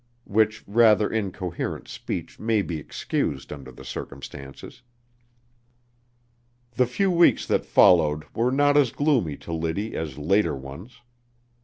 [0.25, 4.81] which rather incoherent speech may be excused under the circumstances.
[6.71, 11.01] The few weeks that followed were not as gloomy to Liddy as later ones.